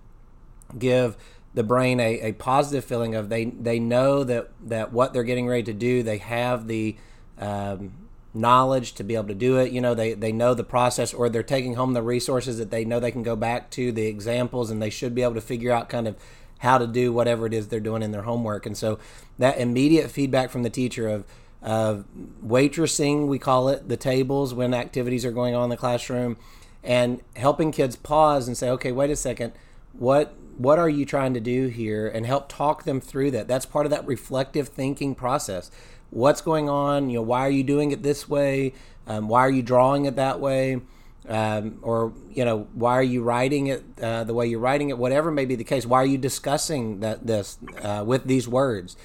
give 0.78 1.16
the 1.54 1.64
brain 1.64 2.00
a, 2.00 2.20
a 2.22 2.32
positive 2.34 2.84
feeling 2.84 3.14
of 3.16 3.30
they 3.30 3.46
they 3.46 3.80
know 3.80 4.24
that 4.24 4.50
that 4.68 4.92
what 4.92 5.14
they're 5.14 5.24
getting 5.24 5.48
ready 5.48 5.64
to 5.64 5.74
do 5.74 6.04
they 6.04 6.18
have 6.18 6.68
the 6.68 6.98
um, 7.38 7.94
knowledge 8.36 8.94
to 8.94 9.04
be 9.04 9.16
able 9.16 9.28
to 9.28 9.36
do 9.36 9.58
it. 9.58 9.72
You 9.72 9.82
know, 9.82 9.94
they, 9.94 10.14
they 10.14 10.32
know 10.32 10.54
the 10.54 10.64
process 10.64 11.14
or 11.14 11.30
they're 11.30 11.44
taking 11.44 11.76
home 11.76 11.94
the 11.94 12.02
resources 12.02 12.58
that 12.58 12.72
they 12.72 12.86
know 12.86 13.00
they 13.00 13.12
can 13.12 13.24
go 13.24 13.36
back 13.36 13.70
to, 13.72 13.92
the 13.92 14.08
examples, 14.08 14.70
and 14.70 14.82
they 14.82 14.90
should 14.90 15.16
be 15.16 15.22
able 15.22 15.36
to 15.36 15.42
figure 15.42 15.72
out 15.72 15.90
kind 15.90 16.08
of 16.08 16.16
how 16.60 16.78
to 16.78 16.88
do 16.88 17.12
whatever 17.12 17.46
it 17.46 17.54
is 17.54 17.68
they're 17.68 17.80
doing 17.80 18.02
in 18.02 18.12
their 18.12 18.24
homework. 18.24 18.66
And 18.66 18.78
so 18.78 19.00
that 19.38 19.58
immediate 19.58 20.10
feedback 20.10 20.50
from 20.50 20.64
the 20.64 20.70
teacher 20.70 21.08
of, 21.08 21.26
of 21.62 22.06
waitressing, 22.46 23.28
we 23.28 23.40
call 23.40 23.70
it, 23.70 23.88
the 23.90 23.98
tables 23.98 24.54
when 24.54 24.74
activities 24.74 25.26
are 25.26 25.32
going 25.32 25.56
on 25.56 25.66
in 25.66 25.70
the 25.70 25.78
classroom, 25.78 26.38
and 26.84 27.22
helping 27.36 27.72
kids 27.72 27.96
pause 27.96 28.48
and 28.48 28.56
say, 28.56 28.70
okay, 28.70 28.92
wait 28.92 29.10
a 29.10 29.16
second, 29.16 29.54
what 29.94 30.36
what 30.58 30.80
are 30.80 30.90
you 30.90 31.06
trying 31.06 31.34
to 31.34 31.40
do 31.40 31.68
here 31.68 32.08
and 32.08 32.26
help 32.26 32.48
talk 32.48 32.84
them 32.84 33.02
through 33.02 33.32
that 33.32 33.48
that's 33.48 33.66
part 33.66 33.86
of 33.86 33.90
that 33.90 34.06
reflective 34.08 34.70
thinking 34.70 35.14
process 35.14 35.70
what's 36.10 36.42
going 36.42 36.70
on 36.70 37.10
you 37.10 37.18
know 37.18 37.24
why 37.24 37.42
are 37.42 37.52
you 37.52 37.64
doing 37.64 37.92
it 37.92 38.04
this 38.04 38.28
way? 38.28 38.74
Um, 39.08 39.28
why 39.28 39.42
are 39.42 39.50
you 39.50 39.62
drawing 39.62 40.06
it 40.06 40.16
that 40.16 40.40
way? 40.40 40.82
Um, 41.28 41.80
or 41.82 42.14
you 42.32 42.46
know 42.46 42.68
why 42.74 42.98
are 42.98 43.04
you 43.04 43.24
writing 43.24 43.68
it 43.68 43.84
uh, 44.02 44.24
the 44.24 44.34
way 44.34 44.48
you're 44.48 44.60
writing 44.60 44.90
it? 44.90 44.98
Whatever 44.98 45.32
may 45.32 45.46
be 45.46 45.56
the 45.56 45.64
case 45.64 45.86
why 45.86 46.02
are 46.02 46.06
you 46.06 46.18
discussing 46.18 47.00
that 47.00 47.26
this 47.26 47.58
uh, 47.82 48.04
with 48.06 48.26
these 48.26 48.48
words? 48.48 48.96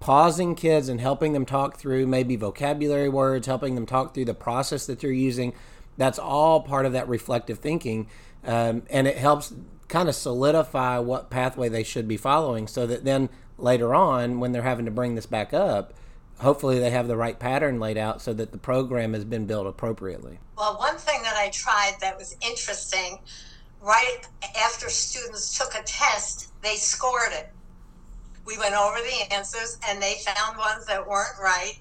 Pausing 0.00 0.54
kids 0.54 0.90
and 0.90 1.00
helping 1.00 1.32
them 1.32 1.46
talk 1.46 1.78
through 1.78 2.06
maybe 2.06 2.36
vocabulary 2.36 3.08
words 3.08 3.46
helping 3.46 3.74
them 3.74 3.86
talk 3.86 4.14
through 4.14 4.26
the 4.26 4.34
process 4.34 4.86
that 4.86 5.00
they're 5.00 5.10
using 5.10 5.54
that's 5.96 6.18
all 6.18 6.60
part 6.60 6.86
of 6.86 6.92
that 6.92 7.08
reflective 7.08 7.58
thinking. 7.58 8.08
Um, 8.44 8.82
and 8.90 9.06
it 9.06 9.16
helps 9.16 9.54
kind 9.88 10.08
of 10.08 10.14
solidify 10.14 10.98
what 10.98 11.30
pathway 11.30 11.68
they 11.68 11.82
should 11.82 12.08
be 12.08 12.16
following 12.16 12.66
so 12.66 12.86
that 12.86 13.04
then 13.04 13.28
later 13.58 13.94
on 13.94 14.40
when 14.40 14.52
they're 14.52 14.62
having 14.62 14.84
to 14.84 14.90
bring 14.90 15.14
this 15.14 15.26
back 15.26 15.54
up 15.54 15.94
hopefully 16.38 16.78
they 16.78 16.90
have 16.90 17.08
the 17.08 17.16
right 17.16 17.38
pattern 17.38 17.78
laid 17.78 17.98
out 17.98 18.22
so 18.22 18.32
that 18.34 18.52
the 18.52 18.58
program 18.58 19.12
has 19.14 19.24
been 19.24 19.46
built 19.46 19.66
appropriately. 19.66 20.38
Well, 20.56 20.78
one 20.78 20.96
thing 20.96 21.22
that 21.22 21.36
I 21.36 21.50
tried 21.50 21.94
that 22.00 22.16
was 22.16 22.36
interesting, 22.40 23.18
right 23.80 24.20
after 24.58 24.88
students 24.88 25.56
took 25.58 25.74
a 25.74 25.82
test, 25.84 26.52
they 26.62 26.76
scored 26.76 27.32
it. 27.32 27.50
We 28.46 28.54
we 28.54 28.60
went 28.60 28.74
over 28.74 28.96
the 28.98 29.34
answers 29.34 29.78
and 29.88 30.02
they 30.02 30.16
found 30.24 30.58
ones 30.58 30.86
that 30.86 31.06
weren't 31.06 31.38
right 31.42 31.78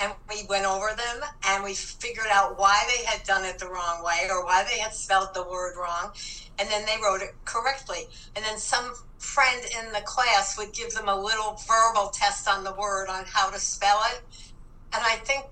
and 0.00 0.12
we 0.28 0.44
went 0.48 0.64
over 0.64 0.88
them 0.88 1.28
and 1.46 1.62
we 1.62 1.74
figured 1.74 2.26
out 2.30 2.58
why 2.58 2.82
they 2.88 3.04
had 3.04 3.22
done 3.24 3.44
it 3.44 3.58
the 3.58 3.68
wrong 3.68 4.02
way 4.02 4.26
or 4.30 4.44
why 4.44 4.64
they 4.64 4.78
had 4.78 4.94
spelled 4.94 5.34
the 5.34 5.42
word 5.42 5.74
wrong 5.76 6.12
and 6.58 6.68
then 6.68 6.84
they 6.86 6.96
wrote 7.02 7.22
it 7.22 7.34
correctly. 7.44 8.06
And 8.36 8.44
then 8.44 8.58
some 8.58 8.92
friend 9.18 9.64
in 9.78 9.92
the 9.92 10.00
class 10.00 10.56
would 10.58 10.72
give 10.72 10.92
them 10.92 11.08
a 11.08 11.20
little 11.20 11.58
verbal 11.66 12.10
test 12.10 12.48
on 12.48 12.64
the 12.64 12.72
word 12.74 13.08
on 13.08 13.24
how 13.26 13.50
to 13.50 13.58
spell 13.58 14.00
it. 14.12 14.22
And 14.92 15.02
i 15.04 15.16
think 15.16 15.44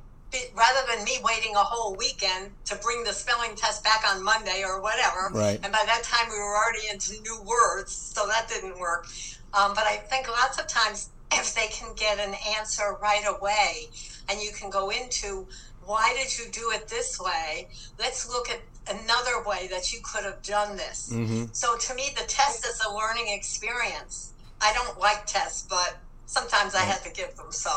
rather 0.55 0.81
than 0.89 1.05
me 1.05 1.19
waiting 1.23 1.55
a 1.55 1.61
whole 1.61 1.97
weekend 1.97 2.51
to 2.65 2.77
bring 2.77 3.05
the 3.05 3.13
spelling 3.13 3.55
test 3.55 3.83
back 3.85 4.03
on 4.07 4.23
monday 4.23 4.63
or 4.67 4.83
whatever 4.83 5.31
right. 5.33 5.61
and 5.63 5.73
by 5.73 5.83
that 5.87 6.03
time 6.03 6.29
we 6.29 6.37
were 6.37 6.57
already 6.57 6.81
into 6.93 7.19
new 7.23 7.41
words 7.47 7.95
so 7.95 8.27
that 8.27 8.49
didn't 8.49 8.79
work. 8.79 9.07
Um, 9.55 9.73
but 9.75 9.85
i 9.85 9.97
think 9.97 10.29
lots 10.29 10.59
of 10.59 10.67
times 10.67 11.11
if 11.33 11.55
they 11.55 11.69
can 11.69 11.95
get 11.95 12.19
an 12.19 12.35
answer 12.59 12.97
right 13.01 13.25
away 13.27 13.89
and 14.29 14.41
you 14.41 14.51
can 14.53 14.71
go 14.71 14.91
into 14.91 15.47
why 15.87 16.15
did 16.19 16.37
you 16.37 16.51
do 16.51 16.73
it 16.75 16.89
this 16.89 17.19
way? 17.21 17.69
Let's 17.99 18.29
look 18.29 18.51
at 18.51 18.61
another 18.88 19.43
way 19.47 19.69
that 19.71 19.93
you 19.93 20.00
could 20.02 20.25
have 20.25 20.43
done 20.43 20.76
this. 20.76 21.11
Mm-hmm. 21.12 21.47
so 21.52 21.76
to 21.76 21.95
me 21.95 22.11
the 22.16 22.25
test 22.26 22.66
is 22.66 22.81
a 22.87 22.95
learning 22.95 23.26
experience. 23.28 24.33
I 24.61 24.73
don't 24.73 24.99
like 24.99 25.26
tests 25.26 25.66
but 25.69 25.99
sometimes 26.26 26.75
i 26.75 26.81
have 26.81 27.02
to 27.05 27.12
give 27.12 27.37
them 27.37 27.50
so. 27.50 27.71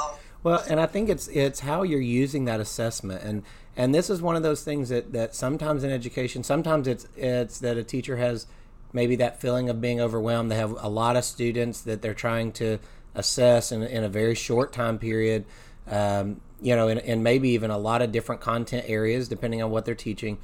Well 0.44 0.64
and 0.70 0.80
i 0.80 0.86
think 0.86 1.10
it's 1.10 1.28
it's 1.28 1.60
how 1.60 1.84
you're 1.84 2.00
using 2.00 2.46
that 2.46 2.60
assessment 2.60 3.24
and 3.24 3.44
and 3.76 3.94
this 3.94 4.10
is 4.10 4.22
one 4.22 4.36
of 4.36 4.44
those 4.44 4.64
things 4.64 4.90
that 4.90 5.14
that 5.14 5.36
sometimes 5.36 5.84
in 5.84 5.92
education 5.92 6.44
sometimes 6.44 6.88
it's 6.88 7.08
it's 7.16 7.60
that 7.60 7.78
a 7.78 7.84
teacher 7.84 8.18
has 8.18 8.48
maybe 8.94 9.16
that 9.18 9.40
feeling 9.40 9.70
of 9.70 9.80
being 9.80 10.02
overwhelmed. 10.02 10.52
They 10.52 10.56
have 10.56 10.76
a 10.80 10.90
lot 10.90 11.16
of 11.16 11.24
students 11.24 11.82
that 11.82 12.02
they're 12.02 12.16
trying 12.16 12.52
to 12.54 12.80
assess 13.14 13.72
in, 13.72 13.84
in 13.84 14.04
a 14.04 14.10
very 14.10 14.34
short 14.34 14.74
time 14.74 14.98
period 14.98 15.46
um, 15.90 16.42
you 16.62 16.76
know, 16.76 16.88
and, 16.88 17.00
and 17.02 17.24
maybe 17.24 17.50
even 17.50 17.72
a 17.72 17.78
lot 17.78 18.02
of 18.02 18.12
different 18.12 18.42
content 18.42 18.86
areas 18.88 19.28
depending 19.28 19.62
on 19.62 19.72
what 19.72 19.86
they're 19.86 19.96
teaching. 19.96 20.38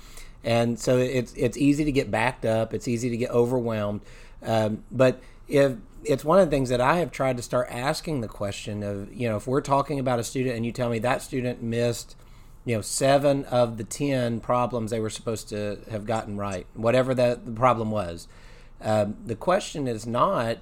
And 0.46 0.80
so 0.80 1.00
it's 1.00 1.34
it's 1.34 1.58
easy 1.58 1.84
to 1.84 1.92
get 1.92 2.12
backed 2.12 2.46
up. 2.46 2.74
It's 2.74 2.88
easy 2.88 3.10
to 3.10 3.18
get 3.18 3.32
overwhelmed. 3.32 4.02
Um, 4.44 4.84
but 4.92 5.20
if 5.48 5.74
it's 6.04 6.24
one 6.24 6.40
of 6.40 6.46
the 6.46 6.56
things 6.56 6.70
that 6.70 6.80
I 6.80 6.98
have 6.98 7.12
tried 7.12 7.38
to 7.38 7.44
start 7.44 7.68
asking 7.72 8.22
the 8.22 8.28
question 8.28 8.84
of, 8.84 9.12
you 9.12 9.28
know, 9.28 9.38
if 9.38 9.48
we're 9.48 9.62
talking 9.62 10.00
about 10.00 10.20
a 10.20 10.24
student 10.24 10.56
and 10.56 10.64
you 10.64 10.72
tell 10.72 10.90
me 10.90 11.00
that 11.00 11.24
student 11.24 11.64
missed, 11.64 12.16
you 12.64 12.76
know, 12.76 12.82
seven 12.82 13.44
of 13.46 13.78
the 13.78 13.84
ten 13.84 14.40
problems 14.40 14.92
they 14.92 15.00
were 15.00 15.10
supposed 15.10 15.50
to 15.50 15.80
have 15.90 16.06
gotten 16.06 16.38
right, 16.38 16.68
whatever 16.76 17.16
the 17.16 17.40
problem 17.56 17.90
was. 17.90 18.28
Um, 18.82 19.18
the 19.26 19.36
question 19.36 19.88
is 19.88 20.06
not, 20.06 20.60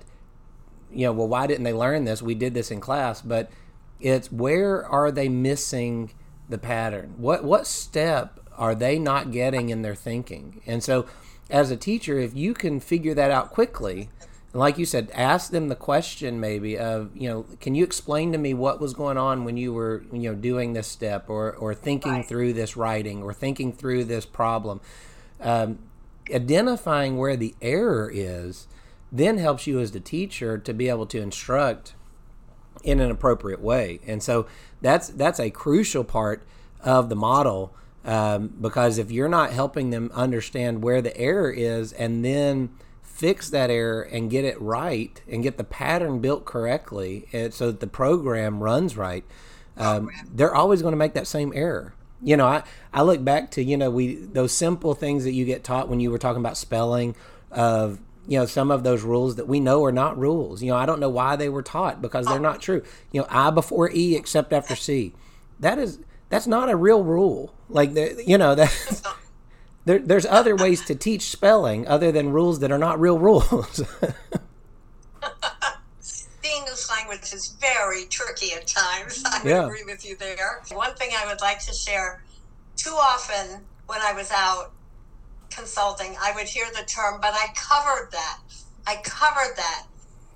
you 0.93 1.07
know, 1.07 1.11
well, 1.11 1.27
why 1.27 1.45
didn't 1.45 1.65
they 1.65 1.73
learn 1.73 2.05
this? 2.05 2.21
We 2.21 2.35
did 2.35 2.53
this 2.53 2.71
in 2.71 2.79
class, 2.79 3.21
but 3.21 3.51
it's 3.99 4.31
where 4.31 4.85
are 4.85 5.11
they 5.11 5.27
missing 5.27 6.11
the 6.47 6.57
pattern? 6.57 7.15
What 7.17 7.43
what 7.43 7.67
step 7.67 8.39
are 8.57 8.75
they 8.75 8.99
not 8.99 9.31
getting 9.31 9.69
in 9.69 9.81
their 9.81 9.95
thinking? 9.95 10.61
And 10.65 10.83
so, 10.83 11.05
as 11.49 11.71
a 11.71 11.77
teacher, 11.77 12.19
if 12.19 12.35
you 12.35 12.53
can 12.53 12.79
figure 12.79 13.13
that 13.13 13.31
out 13.31 13.51
quickly, 13.51 14.09
like 14.53 14.77
you 14.77 14.85
said, 14.85 15.09
ask 15.13 15.51
them 15.51 15.67
the 15.67 15.75
question 15.75 16.39
maybe 16.39 16.77
of 16.77 17.09
you 17.15 17.27
know, 17.27 17.45
can 17.59 17.75
you 17.75 17.83
explain 17.83 18.31
to 18.31 18.37
me 18.37 18.53
what 18.53 18.79
was 18.79 18.93
going 18.93 19.17
on 19.17 19.43
when 19.43 19.57
you 19.57 19.73
were 19.73 20.03
you 20.11 20.29
know 20.29 20.35
doing 20.35 20.73
this 20.73 20.87
step 20.87 21.29
or 21.29 21.53
or 21.53 21.73
thinking 21.73 22.11
right. 22.11 22.25
through 22.25 22.53
this 22.53 22.77
writing 22.77 23.23
or 23.23 23.33
thinking 23.33 23.73
through 23.73 24.05
this 24.05 24.25
problem. 24.25 24.79
Um, 25.41 25.79
identifying 26.31 27.17
where 27.17 27.35
the 27.35 27.53
error 27.61 28.09
is 28.13 28.67
then 29.11 29.37
helps 29.37 29.67
you 29.67 29.79
as 29.79 29.91
the 29.91 29.99
teacher 29.99 30.57
to 30.57 30.73
be 30.73 30.89
able 30.89 31.05
to 31.05 31.21
instruct 31.21 31.93
in 32.83 32.99
an 32.99 33.11
appropriate 33.11 33.61
way. 33.61 33.99
And 34.05 34.21
so 34.21 34.47
that's 34.81 35.09
that's 35.09 35.39
a 35.39 35.49
crucial 35.49 36.03
part 36.03 36.45
of 36.81 37.09
the 37.09 37.15
model 37.15 37.73
um, 38.05 38.53
because 38.59 38.97
if 38.97 39.11
you're 39.11 39.29
not 39.29 39.51
helping 39.51 39.89
them 39.89 40.11
understand 40.13 40.83
where 40.83 41.01
the 41.01 41.15
error 41.17 41.51
is 41.51 41.93
and 41.93 42.23
then 42.23 42.69
fix 43.01 43.49
that 43.51 43.69
error 43.69 44.01
and 44.01 44.29
get 44.29 44.43
it 44.43 44.59
right 44.61 45.21
and 45.29 45.43
get 45.43 45.57
the 45.57 45.63
pattern 45.63 46.19
built 46.19 46.45
correctly 46.45 47.27
so 47.51 47.67
that 47.67 47.79
the 47.79 47.87
program 47.87 48.61
runs 48.61 48.97
right, 48.97 49.23
um, 49.77 50.09
they're 50.33 50.53
always 50.53 50.81
going 50.81 50.91
to 50.91 50.97
make 50.97 51.13
that 51.13 51.27
same 51.27 51.53
error. 51.55 51.93
You 52.21 52.37
know, 52.37 52.45
I, 52.45 52.63
I 52.93 53.03
look 53.03 53.23
back 53.23 53.51
to, 53.51 53.63
you 53.63 53.77
know, 53.77 53.89
we 53.89 54.15
those 54.15 54.51
simple 54.51 54.93
things 54.93 55.23
that 55.25 55.33
you 55.33 55.45
get 55.45 55.63
taught 55.63 55.89
when 55.89 55.99
you 55.99 56.09
were 56.11 56.17
talking 56.17 56.39
about 56.41 56.57
spelling 56.57 57.15
of 57.51 57.99
you 58.27 58.39
know 58.39 58.45
some 58.45 58.71
of 58.71 58.83
those 58.83 59.03
rules 59.03 59.35
that 59.35 59.47
we 59.47 59.59
know 59.59 59.83
are 59.83 59.91
not 59.91 60.17
rules. 60.17 60.63
You 60.63 60.71
know 60.71 60.77
i 60.77 60.85
don't 60.85 60.99
know 60.99 61.09
why 61.09 61.35
they 61.35 61.49
were 61.49 61.61
taught 61.61 62.01
because 62.01 62.25
they're 62.25 62.39
not 62.39 62.61
true. 62.61 62.83
You 63.11 63.21
know 63.21 63.27
i 63.29 63.49
before 63.49 63.91
e 63.91 64.15
except 64.15 64.53
after 64.53 64.75
c. 64.75 65.13
That 65.59 65.77
is 65.77 65.99
that's 66.29 66.47
not 66.47 66.69
a 66.69 66.75
real 66.75 67.03
rule 67.03 67.53
like 67.73 67.93
the, 67.93 68.23
you 68.25 68.37
know 68.37 68.55
that 68.55 68.71
there, 69.85 69.99
there's 69.99 70.25
other 70.25 70.55
ways 70.55 70.83
to 70.85 70.95
teach 70.95 71.23
spelling 71.23 71.87
other 71.87 72.11
than 72.11 72.29
rules 72.29 72.59
that 72.59 72.71
are 72.71 72.77
not 72.77 72.99
real 72.99 73.19
rules 73.19 73.77
the 74.01 74.15
english 76.55 76.89
language 76.89 77.33
is 77.33 77.55
very 77.59 78.05
tricky 78.05 78.53
at 78.53 78.65
times 78.67 79.23
i 79.25 79.41
yeah. 79.45 79.65
agree 79.65 79.83
with 79.85 80.05
you 80.05 80.15
there 80.17 80.61
one 80.71 80.93
thing 80.95 81.09
i 81.17 81.25
would 81.27 81.41
like 81.41 81.59
to 81.59 81.73
share 81.73 82.23
too 82.75 82.91
often 82.91 83.61
when 83.87 83.99
i 84.01 84.13
was 84.13 84.31
out 84.31 84.73
consulting, 85.55 86.15
I 86.21 86.33
would 86.35 86.47
hear 86.47 86.65
the 86.71 86.85
term, 86.85 87.19
but 87.21 87.33
I 87.33 87.47
covered 87.55 88.11
that. 88.11 88.39
I 88.87 88.97
covered 89.03 89.55
that. 89.55 89.85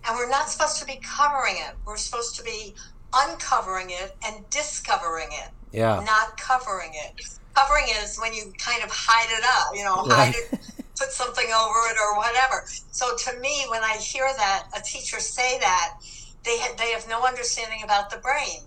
And 0.08 0.16
we're 0.16 0.30
not 0.30 0.50
supposed 0.50 0.80
to 0.80 0.86
be 0.86 1.00
covering 1.04 1.56
it. 1.58 1.76
We're 1.86 1.98
supposed 1.98 2.36
to 2.38 2.44
be 2.44 2.76
uncovering 3.14 3.90
it 3.90 4.16
and 4.26 4.50
discovering 4.50 5.30
it. 5.32 5.50
Yeah. 5.72 6.04
Not 6.06 6.38
covering 6.38 6.92
it. 6.94 7.22
Covering 7.56 7.86
is 8.02 8.18
when 8.18 8.34
you 8.34 8.54
kind 8.58 8.84
of 8.84 8.90
hide 8.92 9.30
it 9.32 9.44
up, 9.44 9.76
you 9.76 9.84
know, 9.84 10.06
right. 10.06 10.34
hide 10.34 10.36
it, 10.36 10.60
put 10.98 11.12
something 11.12 11.46
over 11.46 11.80
it 11.90 11.98
or 12.02 12.18
whatever. 12.18 12.64
So 12.92 13.16
to 13.16 13.40
me, 13.40 13.66
when 13.70 13.84
I 13.84 13.98
hear 13.98 14.28
that, 14.38 14.68
a 14.78 14.82
teacher 14.82 15.20
say 15.20 15.60
that, 15.60 15.96
they, 16.44 16.58
ha- 16.60 16.76
they 16.78 16.92
have 16.92 17.08
no 17.10 17.26
understanding 17.26 17.82
about 17.84 18.10
the 18.10 18.18
brain 18.18 18.62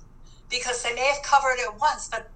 because 0.50 0.82
they 0.82 0.94
may 0.94 1.06
have 1.06 1.22
covered 1.22 1.56
it 1.58 1.72
once, 1.80 2.08
but 2.08 2.30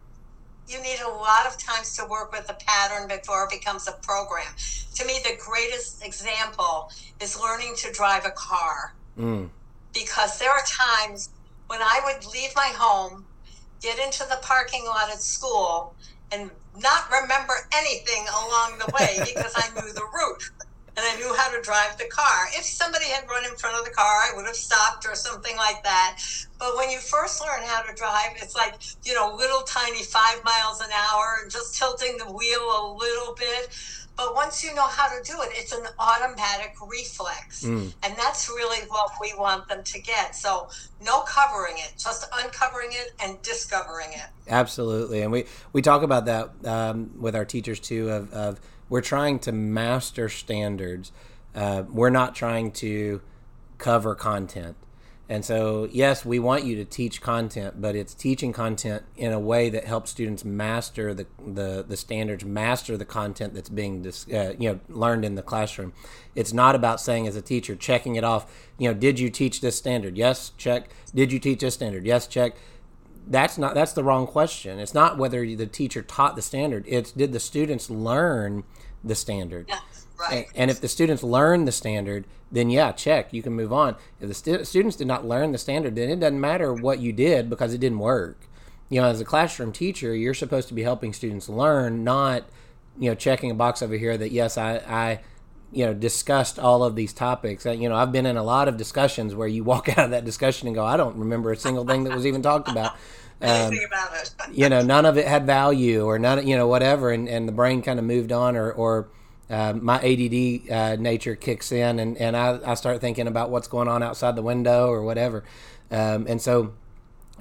you 0.68 0.80
need 0.82 1.00
a 1.04 1.08
lot 1.08 1.46
of 1.46 1.58
times 1.58 1.94
to 1.96 2.06
work 2.06 2.32
with 2.32 2.48
a 2.48 2.56
pattern 2.66 3.08
before 3.08 3.44
it 3.44 3.50
becomes 3.50 3.86
a 3.86 3.92
program. 4.02 4.46
To 4.94 5.04
me, 5.04 5.20
the 5.22 5.36
greatest 5.38 6.04
example 6.04 6.90
is 7.20 7.38
learning 7.38 7.74
to 7.78 7.92
drive 7.92 8.24
a 8.24 8.30
car. 8.30 8.94
Mm. 9.18 9.50
Because 9.92 10.38
there 10.38 10.50
are 10.50 10.62
times 10.64 11.30
when 11.66 11.80
I 11.82 12.00
would 12.04 12.24
leave 12.32 12.50
my 12.56 12.72
home, 12.74 13.26
get 13.84 13.98
into 13.98 14.24
the 14.30 14.38
parking 14.42 14.84
lot 14.86 15.10
at 15.12 15.20
school, 15.20 15.94
and 16.32 16.50
not 16.80 17.04
remember 17.12 17.54
anything 17.76 18.24
along 18.32 18.78
the 18.78 18.90
way 18.96 19.20
because 19.34 19.52
I 19.54 19.68
knew 19.74 19.92
the 19.92 20.02
route 20.02 20.42
and 20.96 21.04
I 21.04 21.16
knew 21.16 21.34
how 21.34 21.50
to 21.50 21.60
drive 21.60 21.98
the 21.98 22.06
car. 22.06 22.46
If 22.52 22.64
somebody 22.64 23.06
had 23.06 23.28
run 23.28 23.44
in 23.44 23.56
front 23.56 23.76
of 23.76 23.84
the 23.84 23.90
car, 23.90 24.06
I 24.06 24.30
would 24.36 24.46
have 24.46 24.54
stopped 24.54 25.06
or 25.06 25.14
something 25.16 25.56
like 25.56 25.82
that. 25.82 26.18
But 26.58 26.76
when 26.76 26.88
you 26.88 26.98
first 26.98 27.42
learn 27.42 27.66
how 27.66 27.82
to 27.82 27.92
drive, 27.94 28.36
it's 28.36 28.54
like, 28.54 28.74
you 29.04 29.12
know, 29.12 29.34
little 29.34 29.62
tiny 29.62 30.04
five 30.04 30.42
miles 30.44 30.80
an 30.80 30.90
hour 30.92 31.40
and 31.42 31.50
just 31.50 31.76
tilting 31.76 32.16
the 32.18 32.32
wheel 32.32 32.62
a 32.62 32.94
little 32.96 33.34
bit. 33.34 33.74
But 34.16 34.34
once 34.34 34.62
you 34.62 34.74
know 34.74 34.86
how 34.86 35.08
to 35.08 35.22
do 35.24 35.40
it, 35.42 35.50
it's 35.52 35.72
an 35.72 35.86
automatic 35.98 36.74
reflex. 36.86 37.64
Mm. 37.64 37.92
And 38.02 38.16
that's 38.16 38.48
really 38.48 38.86
what 38.88 39.10
we 39.20 39.34
want 39.36 39.68
them 39.68 39.82
to 39.82 40.00
get. 40.00 40.36
So, 40.36 40.68
no 41.04 41.22
covering 41.22 41.74
it, 41.78 41.94
just 41.98 42.26
uncovering 42.32 42.90
it 42.92 43.12
and 43.20 43.40
discovering 43.42 44.12
it. 44.12 44.26
Absolutely. 44.48 45.22
And 45.22 45.32
we, 45.32 45.46
we 45.72 45.82
talk 45.82 46.02
about 46.02 46.26
that 46.26 46.50
um, 46.64 47.10
with 47.20 47.34
our 47.34 47.44
teachers 47.44 47.80
too 47.80 48.08
of, 48.10 48.32
of 48.32 48.60
we're 48.88 49.00
trying 49.00 49.40
to 49.40 49.52
master 49.52 50.28
standards. 50.28 51.10
Uh, 51.54 51.82
we're 51.88 52.10
not 52.10 52.34
trying 52.34 52.70
to 52.72 53.20
cover 53.78 54.14
content. 54.14 54.76
And 55.26 55.42
so, 55.42 55.88
yes, 55.90 56.24
we 56.24 56.38
want 56.38 56.64
you 56.64 56.76
to 56.76 56.84
teach 56.84 57.22
content, 57.22 57.80
but 57.80 57.96
it's 57.96 58.12
teaching 58.12 58.52
content 58.52 59.04
in 59.16 59.32
a 59.32 59.40
way 59.40 59.70
that 59.70 59.84
helps 59.84 60.10
students 60.10 60.44
master 60.44 61.14
the, 61.14 61.26
the, 61.46 61.84
the 61.86 61.96
standards, 61.96 62.44
master 62.44 62.98
the 62.98 63.06
content 63.06 63.54
that's 63.54 63.70
being 63.70 64.02
dis, 64.02 64.26
uh, 64.28 64.52
you 64.58 64.70
know 64.70 64.80
learned 64.88 65.24
in 65.24 65.34
the 65.34 65.42
classroom. 65.42 65.94
It's 66.34 66.52
not 66.52 66.74
about 66.74 67.00
saying 67.00 67.26
as 67.26 67.36
a 67.36 67.42
teacher 67.42 67.74
checking 67.74 68.16
it 68.16 68.24
off. 68.24 68.52
You 68.76 68.88
know, 68.88 68.94
did 68.94 69.18
you 69.18 69.30
teach 69.30 69.62
this 69.62 69.76
standard? 69.76 70.18
Yes, 70.18 70.52
check. 70.58 70.90
Did 71.14 71.32
you 71.32 71.38
teach 71.38 71.60
this 71.60 71.74
standard? 71.74 72.04
Yes, 72.04 72.26
check 72.26 72.56
that's 73.26 73.56
not 73.56 73.74
that's 73.74 73.92
the 73.92 74.04
wrong 74.04 74.26
question. 74.26 74.78
It's 74.78 74.94
not 74.94 75.16
whether 75.16 75.44
the 75.56 75.66
teacher 75.66 76.02
taught 76.02 76.36
the 76.36 76.42
standard. 76.42 76.84
It's 76.86 77.12
did 77.12 77.32
the 77.32 77.40
students 77.40 77.88
learn 77.88 78.64
the 79.04 79.14
standard. 79.14 79.66
Yeah, 79.68 79.80
right. 80.18 80.46
And, 80.48 80.56
and 80.56 80.70
if 80.70 80.80
the 80.80 80.88
students 80.88 81.22
learn 81.22 81.64
the 81.64 81.72
standard, 81.72 82.24
then 82.50 82.70
yeah, 82.70 82.92
check. 82.92 83.32
You 83.32 83.42
can 83.42 83.52
move 83.52 83.72
on. 83.72 83.96
If 84.20 84.28
the 84.28 84.34
stu- 84.34 84.64
students 84.64 84.96
did 84.96 85.06
not 85.06 85.26
learn 85.26 85.52
the 85.52 85.58
standard, 85.58 85.96
then 85.96 86.10
it 86.10 86.20
doesn't 86.20 86.40
matter 86.40 86.72
what 86.72 87.00
you 87.00 87.12
did 87.12 87.50
because 87.50 87.74
it 87.74 87.78
didn't 87.78 87.98
work. 87.98 88.48
You 88.88 89.00
know, 89.00 89.08
as 89.08 89.20
a 89.20 89.24
classroom 89.24 89.72
teacher, 89.72 90.14
you're 90.14 90.34
supposed 90.34 90.68
to 90.68 90.74
be 90.74 90.82
helping 90.82 91.12
students 91.12 91.48
learn, 91.48 92.04
not 92.04 92.44
you 92.98 93.10
know 93.10 93.14
checking 93.14 93.50
a 93.50 93.54
box 93.54 93.82
over 93.82 93.96
here 93.96 94.16
that 94.16 94.30
yes, 94.30 94.56
I 94.56 94.76
I 94.76 95.20
you 95.72 95.84
know 95.86 95.94
discussed 95.94 96.58
all 96.58 96.84
of 96.84 96.94
these 96.94 97.12
topics. 97.12 97.64
You 97.64 97.88
know, 97.88 97.96
I've 97.96 98.12
been 98.12 98.26
in 98.26 98.36
a 98.36 98.42
lot 98.42 98.68
of 98.68 98.76
discussions 98.76 99.34
where 99.34 99.48
you 99.48 99.64
walk 99.64 99.88
out 99.98 100.04
of 100.06 100.10
that 100.10 100.24
discussion 100.24 100.68
and 100.68 100.74
go, 100.74 100.84
I 100.84 100.96
don't 100.96 101.16
remember 101.16 101.50
a 101.50 101.56
single 101.56 101.84
thing 101.84 102.04
that 102.04 102.14
was 102.14 102.26
even 102.26 102.42
talked 102.42 102.68
about. 102.68 102.94
Um, 103.44 103.74
about 103.86 104.14
it. 104.14 104.34
you 104.52 104.68
know, 104.70 104.80
none 104.80 105.04
of 105.04 105.18
it 105.18 105.26
had 105.26 105.44
value 105.44 106.04
or 106.04 106.18
none, 106.18 106.46
you 106.46 106.56
know, 106.56 106.66
whatever, 106.66 107.10
and, 107.10 107.28
and 107.28 107.46
the 107.46 107.52
brain 107.52 107.82
kind 107.82 107.98
of 107.98 108.04
moved 108.04 108.32
on, 108.32 108.56
or 108.56 108.72
or 108.72 109.08
uh, 109.50 109.74
my 109.74 109.96
ADD 109.96 110.70
uh, 110.70 110.96
nature 110.96 111.34
kicks 111.34 111.70
in, 111.70 111.98
and 111.98 112.16
and 112.16 112.36
I, 112.36 112.60
I 112.64 112.74
start 112.74 113.00
thinking 113.00 113.26
about 113.26 113.50
what's 113.50 113.68
going 113.68 113.88
on 113.88 114.02
outside 114.02 114.36
the 114.36 114.42
window 114.42 114.88
or 114.88 115.02
whatever, 115.02 115.44
um, 115.90 116.26
and 116.26 116.40
so 116.40 116.72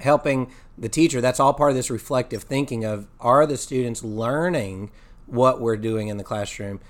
helping 0.00 0.52
the 0.76 0.88
teacher 0.88 1.20
that's 1.20 1.38
all 1.38 1.54
part 1.54 1.70
of 1.70 1.76
this 1.76 1.88
reflective 1.88 2.42
thinking 2.42 2.84
of 2.84 3.06
are 3.20 3.46
the 3.46 3.56
students 3.56 4.02
learning 4.02 4.90
what 5.26 5.60
we're 5.60 5.76
doing 5.76 6.08
in 6.08 6.16
the 6.16 6.24
classroom 6.24 6.80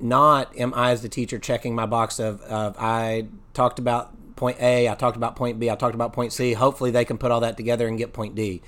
not 0.00 0.56
am 0.56 0.72
I 0.74 0.90
as 0.90 1.02
the 1.02 1.08
teacher 1.08 1.38
checking 1.38 1.74
my 1.74 1.86
box 1.86 2.18
of, 2.18 2.40
of 2.42 2.76
I 2.78 3.26
talked 3.52 3.78
about 3.78 4.16
point 4.36 4.60
A, 4.60 4.88
I 4.88 4.94
talked 4.94 5.16
about 5.16 5.36
point 5.36 5.58
B, 5.58 5.70
I 5.70 5.76
talked 5.76 5.94
about 5.94 6.12
point 6.12 6.32
C. 6.32 6.54
Hopefully 6.54 6.90
they 6.90 7.04
can 7.04 7.18
put 7.18 7.30
all 7.30 7.40
that 7.40 7.56
together 7.56 7.86
and 7.86 7.98
get 7.98 8.12
point 8.12 8.34
D. 8.34 8.62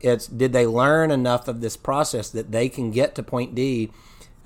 It's 0.00 0.26
did 0.26 0.52
they 0.52 0.66
learn 0.66 1.10
enough 1.10 1.48
of 1.48 1.60
this 1.60 1.76
process 1.76 2.30
that 2.30 2.52
they 2.52 2.68
can 2.68 2.90
get 2.90 3.14
to 3.16 3.22
point 3.22 3.54
D 3.54 3.90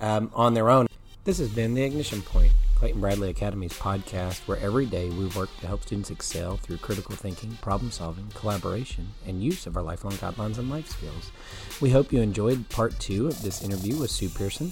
um, 0.00 0.30
on 0.35 0.54
their 0.54 0.71
own? 0.71 0.87
This 1.25 1.38
has 1.38 1.49
been 1.49 1.75
the 1.75 1.83
Ignition 1.83 2.23
Point, 2.23 2.52
Clayton 2.85 3.00
Bradley 3.00 3.31
Academy's 3.31 3.73
podcast, 3.73 4.47
where 4.47 4.59
every 4.59 4.85
day 4.85 5.09
we 5.09 5.25
work 5.29 5.49
to 5.61 5.67
help 5.67 5.81
students 5.81 6.11
excel 6.11 6.59
through 6.59 6.76
critical 6.76 7.17
thinking, 7.17 7.57
problem 7.62 7.91
solving, 7.91 8.29
collaboration, 8.35 9.09
and 9.26 9.43
use 9.43 9.67
of 9.67 9.79
our 9.79 9.83
lifelong 9.83 10.12
guidelines 10.17 10.59
and 10.59 10.69
life 10.69 10.91
skills. 10.91 11.33
We 11.81 11.88
hope 11.88 12.12
you 12.12 12.21
enjoyed 12.21 12.69
part 12.69 12.93
two 13.00 13.26
of 13.26 13.41
this 13.41 13.62
interview 13.62 13.97
with 13.97 14.11
Sue 14.11 14.29
Pearson. 14.29 14.71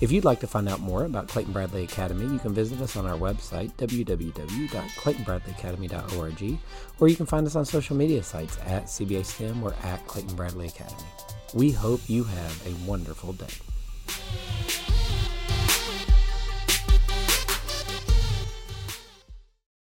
If 0.00 0.10
you'd 0.10 0.24
like 0.24 0.40
to 0.40 0.48
find 0.48 0.68
out 0.68 0.80
more 0.80 1.04
about 1.04 1.28
Clayton 1.28 1.52
Bradley 1.52 1.84
Academy, 1.84 2.24
you 2.24 2.40
can 2.40 2.52
visit 2.52 2.80
us 2.80 2.96
on 2.96 3.06
our 3.06 3.16
website, 3.16 3.72
www.claytonbradleyacademy.org, 3.74 6.58
or 6.98 7.08
you 7.08 7.14
can 7.14 7.26
find 7.26 7.46
us 7.46 7.54
on 7.54 7.64
social 7.64 7.94
media 7.94 8.24
sites 8.24 8.58
at 8.66 8.86
CBA 8.86 9.24
STEM 9.24 9.62
or 9.62 9.72
at 9.84 10.04
Clayton 10.08 10.34
Bradley 10.34 10.66
Academy. 10.66 11.06
We 11.54 11.70
hope 11.70 12.00
you 12.08 12.24
have 12.24 12.66
a 12.66 12.74
wonderful 12.84 13.34
day. 13.34 13.46